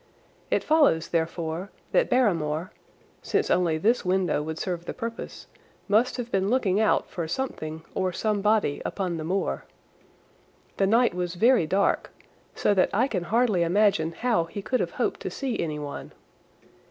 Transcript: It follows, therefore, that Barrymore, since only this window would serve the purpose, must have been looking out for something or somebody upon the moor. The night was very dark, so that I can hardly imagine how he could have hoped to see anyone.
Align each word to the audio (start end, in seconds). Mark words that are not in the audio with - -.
It 0.49 0.63
follows, 0.63 1.09
therefore, 1.09 1.69
that 1.91 2.09
Barrymore, 2.09 2.71
since 3.21 3.51
only 3.51 3.77
this 3.77 4.03
window 4.03 4.41
would 4.41 4.57
serve 4.57 4.85
the 4.85 4.95
purpose, 4.95 5.45
must 5.87 6.17
have 6.17 6.31
been 6.31 6.49
looking 6.49 6.79
out 6.81 7.07
for 7.07 7.27
something 7.27 7.83
or 7.93 8.11
somebody 8.11 8.81
upon 8.83 9.17
the 9.17 9.23
moor. 9.23 9.65
The 10.77 10.87
night 10.87 11.13
was 11.13 11.35
very 11.35 11.67
dark, 11.67 12.09
so 12.55 12.73
that 12.73 12.89
I 12.91 13.07
can 13.07 13.25
hardly 13.25 13.61
imagine 13.61 14.13
how 14.13 14.45
he 14.45 14.63
could 14.63 14.79
have 14.79 14.93
hoped 14.93 15.19
to 15.19 15.29
see 15.29 15.59
anyone. 15.59 16.13